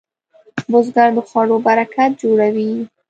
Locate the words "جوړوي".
2.21-2.71